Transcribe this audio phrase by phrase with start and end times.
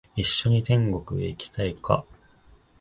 [0.15, 2.05] 一緒に天国へ行きたいか？